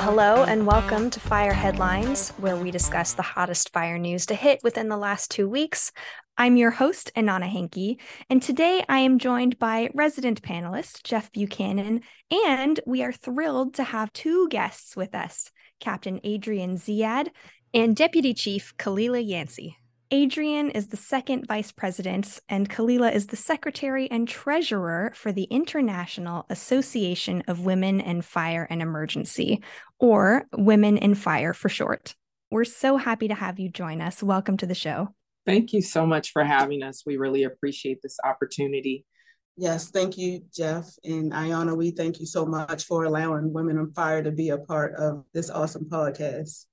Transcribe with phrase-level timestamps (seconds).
[0.00, 4.60] Hello, and welcome to Fire Headlines, where we discuss the hottest fire news to hit
[4.64, 5.92] within the last two weeks.
[6.36, 12.00] I'm your host, Inanna Hencke, and today I am joined by resident panelist Jeff Buchanan,
[12.32, 17.28] and we are thrilled to have two guests with us Captain Adrianne Ziyad
[17.74, 19.76] and Deputy Chief Khalilah Yancey.
[20.10, 25.44] Adrianne is the second vice president, and Khalilah is the secretary and treasurer for the
[25.44, 29.62] International Association of Women in Fire and Emergency,
[29.98, 32.14] or Women in Fire for short.
[32.50, 34.22] We're so happy to have you join us.
[34.22, 35.08] Welcome to the show.
[35.44, 37.02] Thank you so much for having us.
[37.04, 39.04] We really appreciate this opportunity.
[39.60, 40.86] Yes, thank you, Jeff.
[41.02, 44.58] And Ayana, we thank you so much for allowing Women on Fire to be a
[44.58, 46.66] part of this awesome podcast.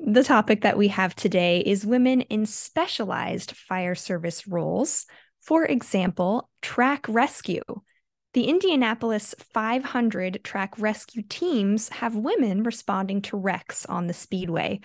[0.00, 5.06] The topic that we have today is women in specialized fire service roles.
[5.40, 7.62] For example, track rescue.
[8.34, 14.80] The Indianapolis 500 track rescue teams have women responding to wrecks on the speedway.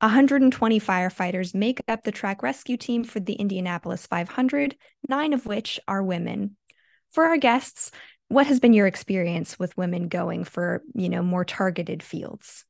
[0.00, 4.76] 120 firefighters make up the track rescue team for the Indianapolis 500,
[5.08, 6.56] nine of which are women.
[7.12, 7.90] For our guests,
[8.28, 12.64] what has been your experience with women going for, you know, more targeted fields?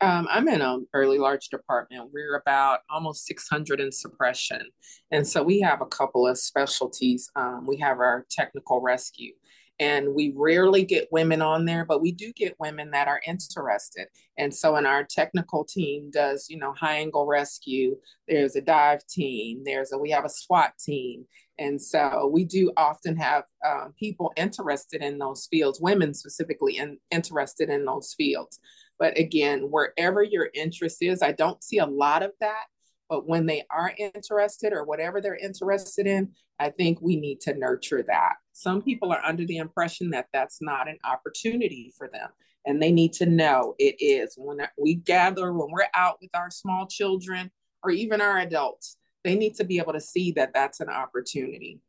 [0.00, 2.10] Um, I'm in an early large department.
[2.12, 4.62] We're about almost 600 in suppression.
[5.10, 7.30] And so we have a couple of specialties.
[7.36, 9.32] Um, we have our technical rescue,
[9.78, 14.06] and we rarely get women on there, but we do get women that are interested.
[14.38, 17.96] And so in our technical team does, you know, high angle rescue,
[18.28, 21.26] there's a dive team, there's a, we have a SWAT team.
[21.58, 26.98] And so we do often have um, people interested in those fields, women specifically in,
[27.10, 28.60] interested in those fields.
[28.98, 32.64] But again, wherever your interest is, I don't see a lot of that.
[33.08, 37.54] But when they are interested or whatever they're interested in, I think we need to
[37.54, 38.34] nurture that.
[38.52, 42.30] Some people are under the impression that that's not an opportunity for them.
[42.64, 44.34] And they need to know it is.
[44.36, 47.50] When we gather, when we're out with our small children
[47.82, 51.80] or even our adults, they need to be able to see that that's an opportunity.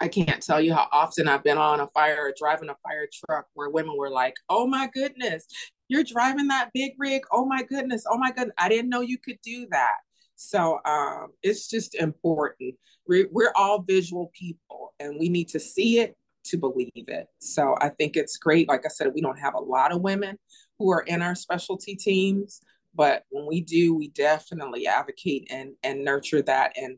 [0.00, 3.08] I can't tell you how often I've been on a fire or driving a fire
[3.12, 5.46] truck where women were like, oh my goodness,
[5.88, 7.22] you're driving that big rig.
[7.30, 8.04] Oh my goodness.
[8.10, 8.54] Oh my goodness.
[8.58, 9.96] I didn't know you could do that.
[10.36, 12.74] So um, it's just important.
[13.06, 16.16] We're, we're all visual people and we need to see it
[16.46, 17.26] to believe it.
[17.38, 18.68] So I think it's great.
[18.68, 20.38] Like I said, we don't have a lot of women
[20.78, 22.60] who are in our specialty teams,
[22.94, 26.96] but when we do, we definitely advocate and, and nurture that and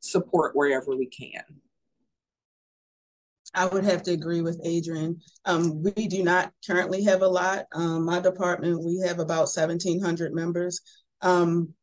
[0.00, 1.42] support wherever we can.
[3.54, 5.20] I would have to agree with Adrianne.
[5.44, 7.64] Um, we do not currently have a lot.
[7.72, 10.80] Um, my department, we have about 1,700 members.
[11.22, 11.74] Um,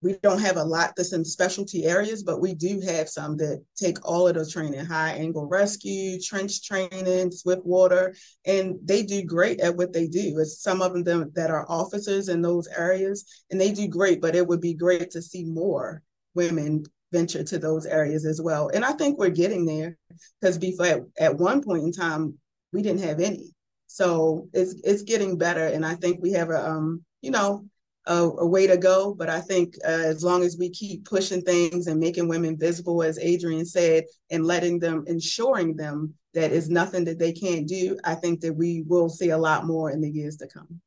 [0.00, 3.64] we don't have a lot that's in specialty areas, but we do have some that
[3.76, 8.14] take all of the training, high angle rescue, trench training, swift water,
[8.44, 10.38] and they do great at what they do.
[10.38, 14.36] It's some of them that are officers in those areas, and they do great, but
[14.36, 16.02] it would be great to see more
[16.34, 18.70] women venture to those areas as well.
[18.72, 19.96] And I think we're getting there
[20.40, 22.38] because before at, at one point in time
[22.72, 23.52] we didn't have any.
[23.88, 27.64] So it's it's getting better, and I think we have a um you know
[28.08, 29.14] a, a way to go.
[29.14, 33.02] But I think uh, as long as we keep pushing things and making women visible,
[33.02, 37.98] as Adrianne said, and letting them, ensuring them that is nothing that they can't do,
[38.04, 40.80] I think that we will see a lot more in the years to come.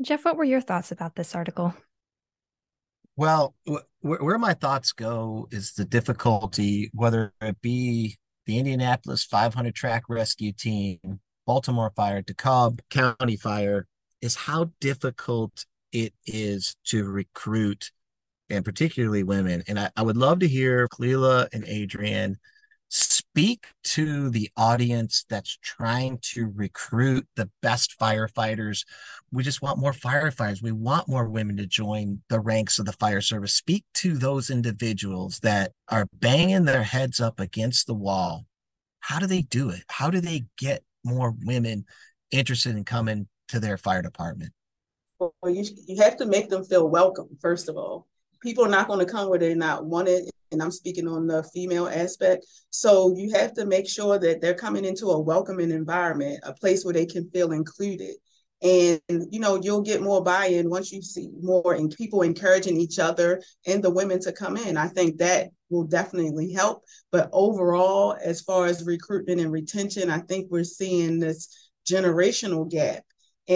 [0.00, 1.74] Jeff, what were your thoughts about this article?
[3.14, 8.16] Well, wh- where my thoughts go is the difficulty, whether it be
[8.46, 13.86] the Indianapolis 500 track rescue team, Baltimore Fire, DeKalb County Fire,
[14.20, 17.90] is how difficult it is to recruit
[18.50, 19.62] and particularly women.
[19.66, 22.36] And I, I would love to hear Khalilah and Adrianne
[22.88, 28.84] speak to the audience that's trying to recruit the best firefighters.
[29.30, 30.62] We just want more firefighters.
[30.62, 33.54] We want more women to join the ranks of the fire service.
[33.54, 38.44] Speak to those individuals that are banging their heads up against the wall.
[39.00, 39.84] How do they do it?
[39.88, 41.86] How do they get more women
[42.30, 44.52] interested in coming to their fire department?
[45.44, 48.06] You, you have to make them feel welcome, first of all.
[48.40, 51.42] People are not going to come where they're not wanted and i'm speaking on the
[51.54, 52.46] female aspect.
[52.70, 56.84] So you have to make sure that they're coming into a welcoming environment a place
[56.84, 58.16] where they can feel included.
[58.62, 62.98] And you know you'll get more buy-in once you see more and people encouraging each
[62.98, 64.76] other and the women to come in.
[64.76, 66.84] I think that will definitely help.
[67.10, 73.02] But overall as far as recruitment and retention i think we're seeing this generational gap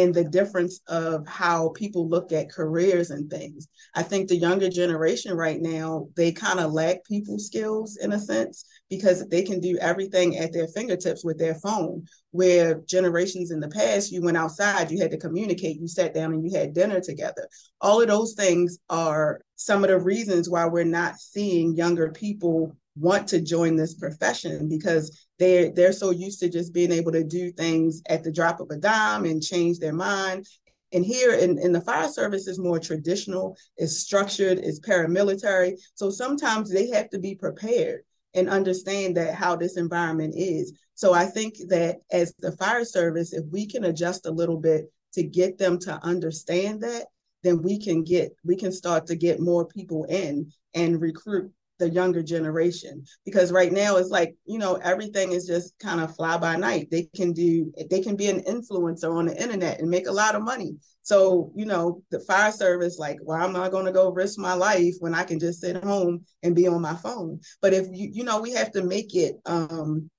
[0.02, 3.68] and the difference of how people look at careers and things.
[3.94, 8.18] I think the younger generation right now, they kind of lack people skills in a
[8.18, 12.04] sense because they can do everything at their fingertips with their phone.
[12.32, 16.34] Where generations in the past, you went outside, you had to communicate, you sat down
[16.34, 17.48] and you had dinner together.
[17.80, 22.76] All of those things are some of the reasons why we're not seeing younger people
[22.98, 27.24] want to join this profession because they're they're so used to just being able to
[27.24, 30.46] do things at the drop of a dime and change their mind.
[30.92, 35.74] And here in, in the fire service is more traditional is structured is paramilitary.
[35.94, 38.02] So sometimes they have to be prepared
[38.34, 40.72] and understand that how this environment is.
[40.94, 44.90] So i think that as the fire service if we can adjust a little bit
[45.12, 47.06] to get them to understand that
[47.42, 51.90] then we can get we can start to get more people in and recruit the
[51.90, 56.36] younger generation because right now it's like you know everything is just kind of fly
[56.38, 56.88] by night.
[56.90, 60.34] They can do they can be an influencer on the internet and make a lot
[60.34, 60.76] of money.
[61.02, 64.54] So you know the fire service like well i'm not going to go risk my
[64.54, 67.40] life when i can just sit home and be on my phone.
[67.60, 70.10] But if you you know we have to make it um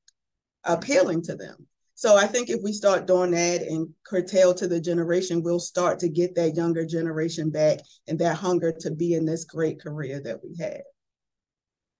[0.63, 1.67] appealing to them.
[1.95, 5.97] So i think if we start doing that and curtail to the generation we'll start
[5.99, 10.21] to get that younger generation back and that hunger to be in this great career
[10.23, 10.83] that we have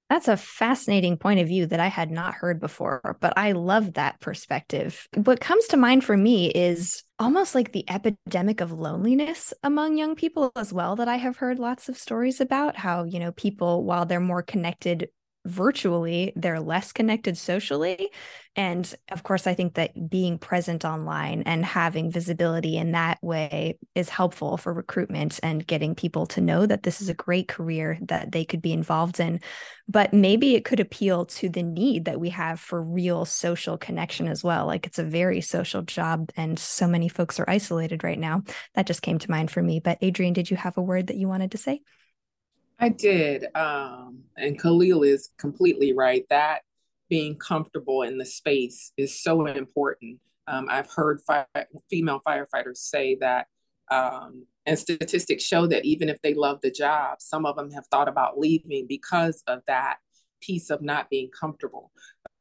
[0.10, 3.94] that's a fascinating point of view that I had not heard before, but I love
[3.94, 5.08] that perspective.
[5.16, 10.16] What comes to mind for me is almost like the epidemic of loneliness among young
[10.16, 13.84] people as well that I have heard lots of stories about how, you know, people
[13.84, 15.10] while they're more connected
[15.48, 18.12] virtually, they're less connected socially.
[18.56, 23.78] And of course, I think that being present online and having visibility in that way
[23.94, 28.00] is helpful for recruitment and getting people to know that this is a great career
[28.02, 29.40] that they could be involved in.
[29.88, 34.28] But maybe it could appeal to the need that we have for real social connection
[34.28, 34.66] as well.
[34.66, 38.44] Like it's a very social job, and so many folks are isolated right now.
[38.74, 39.80] That just came to mind for me.
[39.80, 41.82] But Adrianne, did you have a word that you wanted to say?
[42.80, 43.46] I did.
[43.56, 46.26] Um, and Khalilah is completely right.
[46.30, 46.62] That
[47.10, 50.20] being comfortable in the space is so important.
[50.48, 51.46] Um, I've heard fi-
[51.90, 53.48] female firefighters say that,
[53.90, 57.88] um, and statistics show that even if they love the job, some of them have
[57.88, 59.98] thought about leaving because of that
[60.42, 61.92] piece of not being comfortable.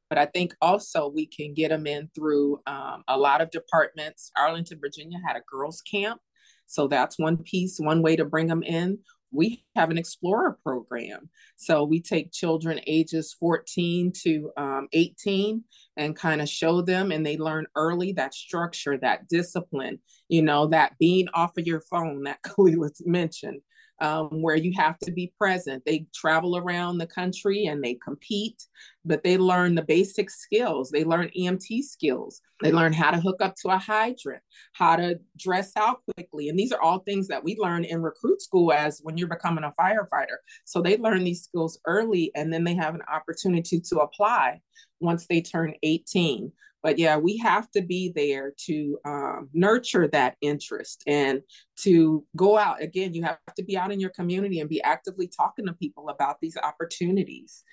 [0.09, 4.31] But I think also we can get them in through um, a lot of departments.
[4.37, 6.21] Arlington, Virginia had a girls' camp.
[6.67, 8.99] So that's one piece, one way to bring them in
[9.33, 15.65] we have an explorer program so we take children ages 14 to um, 18
[15.97, 20.67] and kind of show them and they learn early that structure that discipline you know
[20.67, 23.61] that being off of your phone that Khalilah mentioned
[24.01, 25.83] um, where you have to be present.
[25.85, 28.63] They travel around the country and they compete,
[29.07, 30.91] but they learn the basic skills.
[30.91, 32.41] They learn EMT skills.
[32.63, 34.43] They learn how to hook up to a hydrant,
[34.73, 36.49] how to dress out quickly.
[36.49, 39.65] And these are all things that we learn in recruit school as when you're becoming
[39.65, 40.39] a firefighter.
[40.65, 44.61] So they learn these skills early and then they have an opportunity to apply
[45.01, 46.51] once they turn 18
[46.87, 51.41] but yeah we have to be there to um, nurture that interest and
[51.77, 55.29] to go out again you have to be out in your community and be actively
[55.29, 57.65] talking to people about these opportunities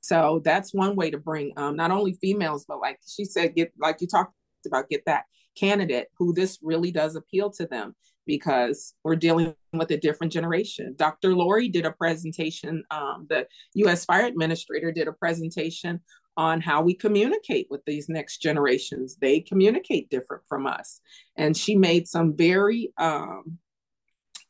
[0.00, 3.72] so that's one way to bring um, not only females but like she said get
[3.78, 4.32] like you talked
[4.66, 5.24] about get that
[5.56, 7.94] candidate who this really does appeal to them
[8.26, 10.94] because we're dealing with a different generation.
[10.98, 11.34] Dr.
[11.34, 16.00] Lori did a presentation, um, the US Fire Administrator did a presentation
[16.36, 19.16] on how we communicate with these next generations.
[19.20, 21.00] They communicate different from us.
[21.36, 23.58] And she made some very, um,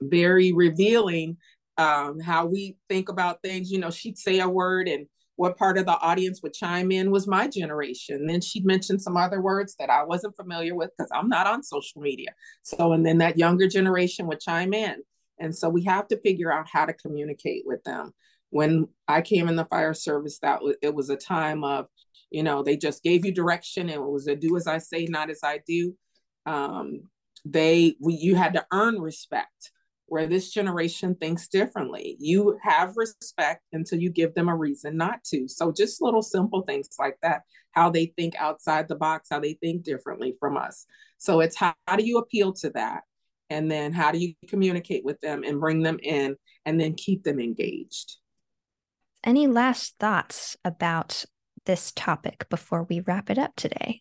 [0.00, 1.36] very revealing
[1.78, 3.70] um, how we think about things.
[3.70, 7.10] You know, she'd say a word and what part of the audience would chime in
[7.10, 8.26] was my generation.
[8.26, 11.62] Then she'd mention some other words that I wasn't familiar with because I'm not on
[11.62, 12.30] social media.
[12.62, 14.96] So, and then that younger generation would chime in.
[15.38, 18.12] And so we have to figure out how to communicate with them
[18.50, 21.86] when I came in the fire service, that it was a time of,
[22.30, 25.06] you know, they just gave you direction and it was a do as I say,
[25.06, 25.94] not as I do.
[26.46, 27.02] Um,
[27.44, 29.70] they we you had to earn respect
[30.06, 32.16] where this generation thinks differently.
[32.20, 35.48] You have respect until you give them a reason not to.
[35.48, 39.54] So just little simple things like that, how they think outside the box, how they
[39.54, 40.86] think differently from us.
[41.18, 43.02] So it's how, how do you appeal to that?
[43.50, 47.22] And then how do you communicate with them and bring them in and then keep
[47.22, 48.16] them engaged?
[49.24, 51.24] Any last thoughts about
[51.64, 54.00] this topic before we wrap it up today?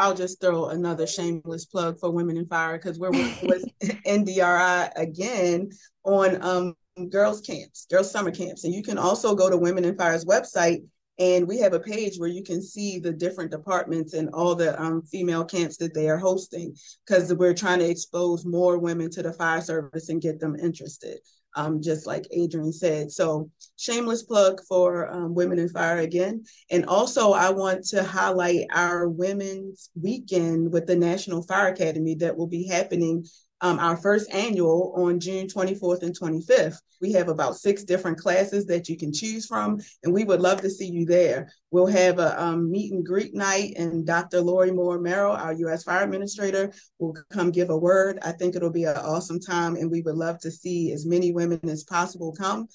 [0.00, 3.64] I'll just throw another shameless plug for Women in Fire because we're working with
[4.06, 5.68] NDRI again
[6.04, 6.74] on um,
[7.10, 10.84] girls camps, girls summer camps, and you can also go to Women in Fire's website
[11.18, 14.80] And we have a page where you can see the different departments and all the
[14.82, 16.74] um, female camps that they are hosting
[17.06, 21.18] because we're trying to expose more women to the fire service and get them interested
[21.54, 23.10] um, just like Adrianne said.
[23.10, 26.44] So, shameless plug for um, Women in Fire again.
[26.70, 32.36] And also, I want to highlight our Women's Weekend with the National Fire Academy that
[32.36, 33.26] will be happening
[33.60, 36.78] um, our first annual on June 24th and 25th.
[37.00, 40.60] We have about six different classes that you can choose from, and we would love
[40.62, 41.50] to see you there.
[41.70, 44.40] We'll have a um, meet and greet night, and Dr.
[44.40, 45.84] Lori Moore Merrill, our U.S.
[45.84, 48.18] Fire Administrator, will come give a word.
[48.22, 51.32] I think it'll be an awesome time, and we would love to see as many
[51.32, 52.68] women as possible come.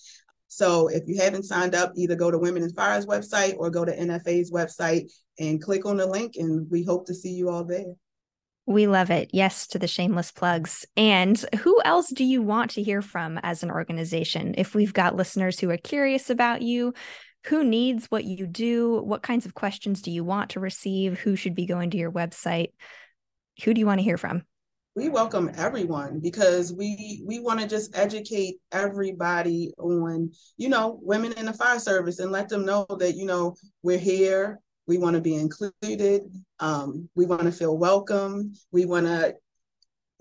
[0.47, 3.83] So if you haven't signed up, either go to Women in Fire's website or go
[3.83, 7.63] to NFA's website and click on the link, and we hope to see you all
[7.63, 7.95] there.
[8.67, 9.29] We love it.
[9.31, 10.85] Yes to the shameless plugs.
[10.97, 14.55] And who else do you want to hear from as an organization?
[14.57, 16.93] If we've got listeners who are curious about you,
[17.45, 19.01] who needs what you do?
[19.03, 21.19] What kinds of questions do you want to receive?
[21.19, 22.69] Who should be going to your website?
[23.63, 24.43] Who do you want to hear from?
[24.95, 31.33] We welcome everyone because we we want to just educate everybody on, you know, women
[31.33, 35.15] in the fire service and let them know that, you know, we're here we want
[35.15, 36.23] to be included.
[36.59, 38.53] Um, we want to feel welcome.
[38.71, 39.35] We want to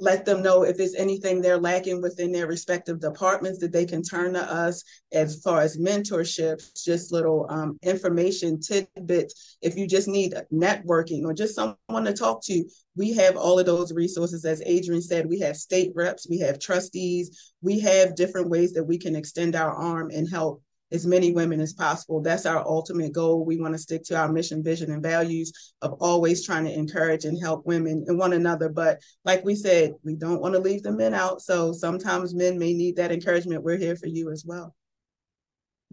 [0.01, 4.03] let them know if there's anything they're lacking within their respective departments that they can
[4.03, 9.57] turn to us as far as mentorships, just little um, information tidbits.
[9.63, 12.65] If you just need networking or just someone to talk to,
[12.97, 14.45] we have all of those resources.
[14.45, 18.85] As Adrianne said, we have state reps, we have trustees, we have different ways that
[18.85, 20.61] we can extend our arm and help
[20.95, 22.23] as many women as possible.
[22.23, 23.45] That's our ultimate goal.
[23.45, 27.25] We want to stick to our mission, vision, and values of always trying to encourage
[27.25, 28.69] and help women and one another.
[28.69, 31.43] But like we said, we don't want to leave the men out.
[31.43, 33.65] So sometimes men may need that encouragement.
[33.65, 34.75] We're here for you as well.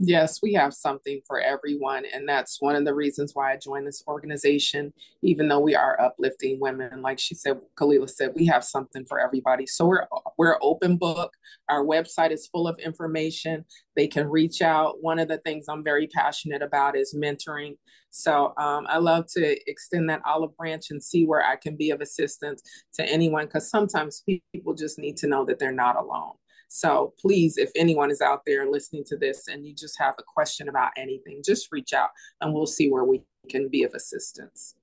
[0.03, 2.05] Yes, we have something for everyone.
[2.11, 4.91] And that's one of the reasons why I joined this organization,
[5.21, 7.03] even though we are uplifting women.
[7.03, 9.67] Like she said, Khalilah said, we have something for everybody.
[9.67, 10.07] So we're
[10.39, 11.33] we're open book.
[11.69, 13.63] Our website is full of information.
[13.95, 15.03] They can reach out.
[15.03, 17.77] One of the things I'm very passionate about is mentoring.
[18.09, 21.91] So um, I love to extend that olive branch and see where I can be
[21.91, 22.63] of assistance
[22.95, 26.33] to anyone because sometimes people just need to know that they're not alone.
[26.73, 30.23] So please, if anyone is out there listening to this and you just have a
[30.23, 34.75] question about anything, just reach out and we'll see where we can be of assistance.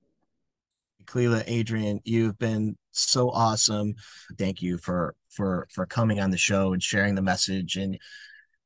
[1.05, 3.95] Khalilah, Adrianne, you've been so awesome.
[4.37, 7.97] Thank you for for for coming on the show and sharing the message and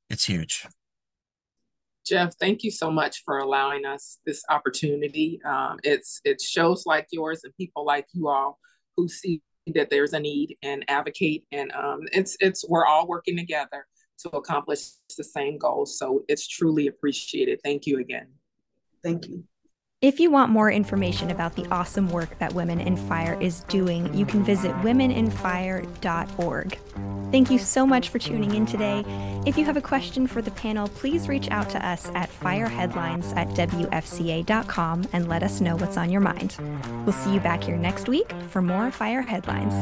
[0.09, 0.67] it's huge.
[2.05, 5.39] Jeff, thank you so much for allowing us this opportunity.
[5.45, 8.59] Um, it's it's shows like yours and people like you all
[8.97, 13.37] who see that there's a need and advocate and um, it's it's we're all working
[13.37, 13.85] together
[14.17, 17.59] to accomplish the same goals so it's truly appreciated.
[17.63, 18.27] Thank you again.
[19.03, 19.43] Thank you
[20.03, 24.13] if you want more information about the awesome work that Women in Fire is doing,
[24.13, 26.77] you can visit womeninfire.org.
[27.31, 29.05] Thank you so much for tuning in today.
[29.45, 33.33] If you have a question for the panel, please reach out to us at fireheadlines
[33.37, 36.57] at WFCA.com and let us know what's on your mind.
[37.05, 39.73] We'll see you back here next week for more Fire Headlines.